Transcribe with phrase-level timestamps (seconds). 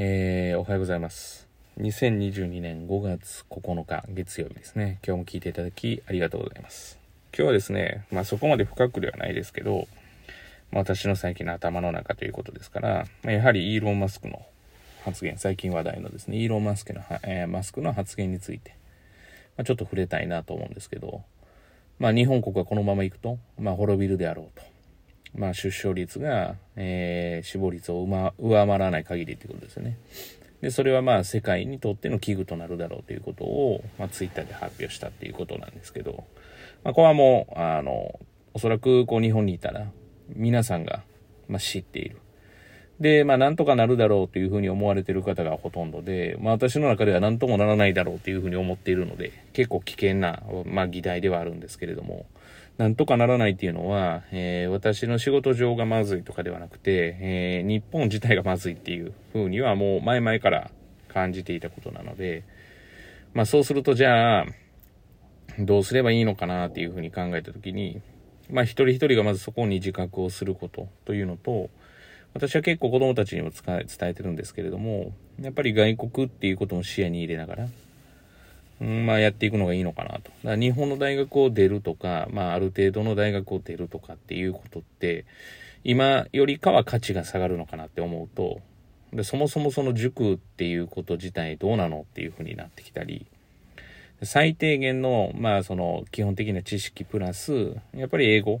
[0.00, 1.48] えー、おはようございます。
[1.80, 5.00] 2022年5月9日月曜日ですね。
[5.04, 7.00] 今日も聞いていただきありがとうございます。
[7.36, 9.88] 今日はですね、まあそこまで深くではないですけど、
[10.70, 14.46] まあ、私の最近の頭の中ということですから、まあ、やはりイーロン・マスクの
[15.04, 18.76] 発言、最近話題のですね、イーロン・マスクの、えー、マスクの発言について、
[19.56, 21.22] まあ、ちょっと触れたいなと思うんですけど、
[21.98, 24.77] まあ日本国はこのまま行くと、まあ滅びるであろうと。
[25.34, 28.02] まあ、出生率が、えー、死亡率を
[28.38, 29.98] 上回らない限りということですよね。
[30.60, 36.24] で、それはまあ世界にとっての危惧となるだろうということを、まあ、ツイッターで発表したっていうことなんですけど、
[36.84, 38.18] まあ、これはもう、あの、
[38.54, 39.86] おそらくこう日本にいたら、
[40.34, 41.02] 皆さんが、
[41.48, 42.16] まあ、知っている。
[43.00, 52.26] で、まあ、なんとかなるだろうというふうに思われている方がほとんどで、まあ、私の中ではなんともならないだろうというふうに思っているので、結構危険な、まあ、議題ではあるんですけれども、
[52.78, 60.70] なんとかならないっていうのは、えー、私の仕事上がまずいとかではなくて、えー、日本自体がまずいっていうふうにはもう前々から
[61.08, 62.44] 感じていたことなので、
[63.34, 64.46] まあそうするとじゃあ、
[65.58, 68.00] どうすればいいのかなっていうふうに考えたときに、
[68.48, 71.70] まあ一人一人がまずそこに自覚をすることというのと、
[72.32, 77.68] 私は結構子供たちにも伝えてるんですけれども、やっぱり外国っていうことも視野に入れながら、
[78.80, 80.30] うん、まあやっていくのがいいのかなと。
[80.44, 85.24] だ日本の大学を出るとか、まあある程度の大学を出るとかっていうことって、
[85.84, 88.60] 今よりかは価値が下がるのかなって思うと、
[89.12, 93.26] でそもそもその塾っていうこと自体どうなのっていうふうになってきたり、
[94.22, 98.60] 最低限の、まあその基本的な知識プラス、やっぱり英語、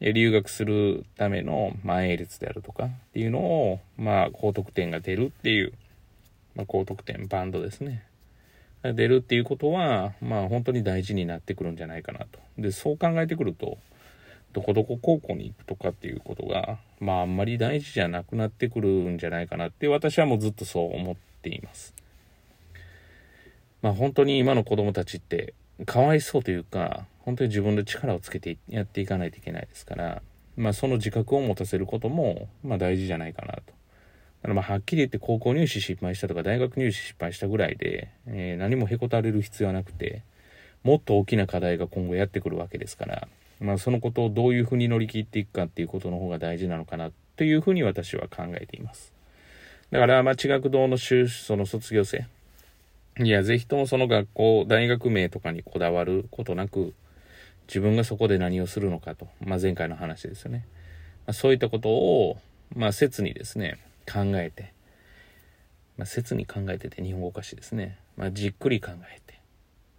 [0.00, 5.72] 留学するための、まあ、A 列であるとかっていうのを、まあ高得点が出るっていう、
[6.54, 8.04] まあ高得点バンドですね。
[8.92, 12.38] 出るっていうことは、まあ本当に大事になってくるんじゃないかなと。
[12.58, 13.78] で、そう考えてくると、
[14.52, 21.94] どこどこ高校に行くとかっていうことが、まああんまり大事じゃなくなってくるんじゃないかなって私はもうずっとそう思っています。
[23.82, 25.54] まあ本当に今の子供たちって
[25.86, 30.22] かわいそうというか、本当に自分で力をつけてやっていかないといけないですから、
[30.56, 33.62] まあその自覚を持たせることも、まあ大事じゃないかなと。
[34.44, 40.22] だからまあはっきり言って高校入試失敗したとか大学入試失敗したぐらいで、えー、何もへこたれる必要はなくて、
[40.82, 43.28] もっと大きな課題が今後やってくるわけですから、
[43.58, 49.14] まあそのことをどういうふうに乗り切っていくかっていうことの方が大事なのかなというふうに私は考えています。
[49.90, 52.26] だからまあ地学堂の修その卒業生、
[53.18, 56.92] いや、ぜひともその学校、大学名とかにこだわることなく、
[57.66, 60.66] 自分がそこで何をするのかと、まあ前回の話ですよね。
[61.26, 62.36] まあ、そういったことを、
[62.76, 64.72] まあ切にですね、考えて、
[65.96, 67.98] まあ、切に考えてて日本語おかしいですね。
[68.16, 69.40] まあ、じっくり考えて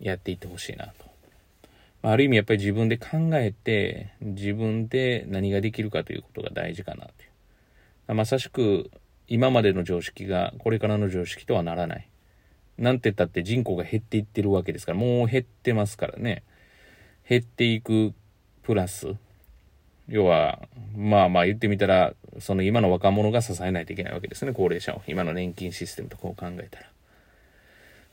[0.00, 1.06] やっていってほしいなと。
[2.02, 7.26] まあ、ある意味やっぱり自分で考えて自分で何ができるかということが大事かなとい
[8.08, 8.14] う。
[8.14, 8.90] まさしく
[9.26, 12.08] 今までの常識がこれからの常識とはならない。
[12.78, 16.44] なんて言ったって人口が減っていってるわけですから、もう減ってますからね。
[17.28, 18.14] 減っていく
[18.62, 19.16] プラス、
[20.08, 20.60] 要は、
[20.96, 25.02] まあまあ言ってみたら、その今の若者が支えないといけないわけですね、高齢者を。
[25.06, 26.86] 今の年金システムとこう考えたら。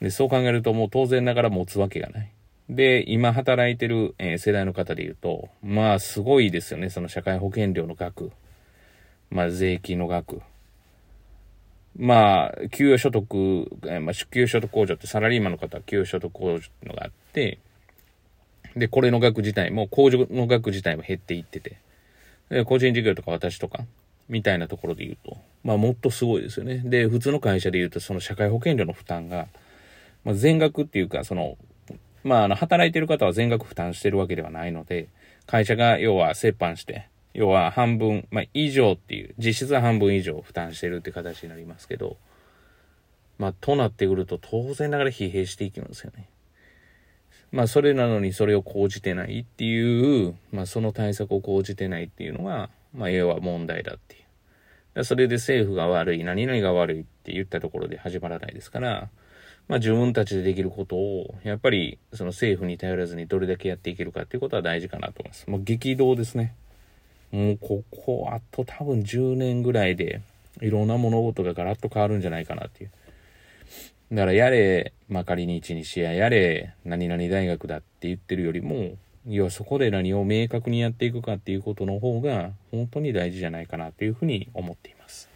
[0.00, 2.30] で、そう考えるともう当然ながら持つわけがない。
[2.68, 8.30] で、今働いてる、えー、世代の方で言うと、まあすごいですよね、その社会保険料の額。
[9.30, 10.40] まあ税金の額。
[11.98, 17.58] まあ、給与所得、えー、まあ、給与所得控除ってサラリーマンの方は給与所得控除のがあって、
[18.76, 21.78] で、これの額自体も、控除の額自体も減っていってて、
[22.48, 23.84] で個人事業とか私とか、
[24.28, 26.82] みたいなところで言うと、まあもっとすごいですよね。
[26.84, 29.48] で、普通の会社で言うと、その社会保険料の負担が、
[30.24, 31.56] まあ、全額っていうか、その、
[32.22, 35.08] まあ、あの、働いてる方は全額負担してるわけではないので、
[35.46, 42.16] 会社が要は折半して、要は半分、まあ、以上っていう、実質は半分以上負担してるって形になりますけど、
[43.38, 46.28] まあ、となってくると当然ながら疲弊していきますよね。
[47.52, 54.18] まあ、それなのにそれを講じてないっていう、まあ、その対策を講じてないっていうのが、まあ、要は問題だってい
[54.96, 55.04] う。
[55.04, 59.08] それで政府が悪い、何々が悪いって言ったところで始まらないですから、
[59.68, 65.48] まあ、自分たちでできることを、やっぱり、その政府に頼らずにどれだけやっていけるかっていうことは大事かなと思います。
[65.48, 66.54] もう激動ですね。
[67.30, 70.22] もうここ、あと多分10年ぐらいで、
[70.60, 72.90] いろんな物事がガラッと変わるんじゃないかなっていう。
[74.12, 78.96] だからやれ、まあ、仮に一日ややれ、何々大学だって言ってるよりも、
[79.26, 85.28] 要はそこで何を明確にやっていくかっていうことの方が、本当に大事じゃないかなというふうに思っています。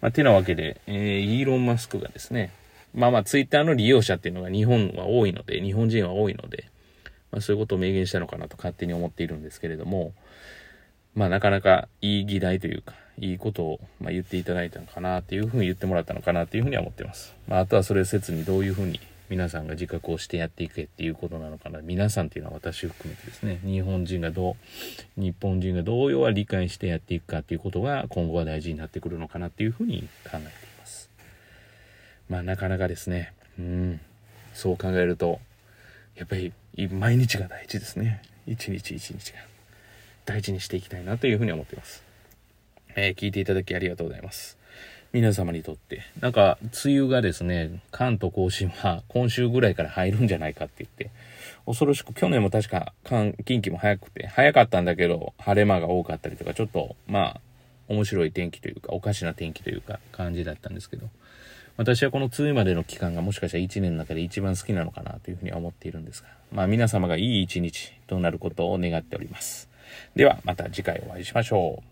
[0.00, 2.50] まあ、てなわけで、えー、イーロン・マスクがですね、
[2.92, 6.70] まあまあ、ツイッターの利用者っていうのが日本は多いので、日本人は多いので、
[7.30, 10.12] まあ、そういうことを明言したのかなと勝手に思っているんですけれども、
[11.14, 17.34] まあ、なかなかいい議題というか、いいことを、まあ、言っていただいたのかなっていうふうに言ってもらったのかなっていうふうには思ってます。
[17.46, 21.80] まあ、あとはそれ説にどういうふうに皆さんが自覚をしてやっていけっていうことなのかな。
[21.80, 24.56] 皆さんっていうのは私含めてですね、日本人がど
[25.16, 30.42] う、日本人がどう要は理解してやっていくかっていうことが今後は大事になってくるのかなっていうふうに考えてい
[30.78, 31.10] ます。
[32.28, 34.00] まあなかなかですね、うん、
[34.52, 35.40] そう考えると、
[36.16, 36.52] やっぱり
[36.90, 38.20] 毎日が大事ですね。
[38.46, 39.38] 一日一日が
[40.26, 42.11] 大事にしていきたいなというふうに思っています。
[42.96, 44.58] えー、聞いていただきありがとうございます。
[45.12, 46.02] 皆様にとって。
[46.20, 51.10] なんか、梅雨がですね、関東甲信は今週ぐらいから入るんじゃないかって言って、
[51.66, 52.94] 恐ろしく、去年も確か、
[53.44, 57.40] 近畿も早くて、早かったんだけど、晴れ間が多かったりとか、ちょっと、まあ、
[57.88, 61.10] 面白い天気というか、おかしな天気というか、感じだったんですけど、
[61.76, 69.68] 私はこの梅雨までの期間がもしかしたら1年の中で一番好きなのかなというふうには思っているんですが、まあ皆様がいい一日となることを願っております。
[70.14, 71.91] ではまた次回お会いしましょう。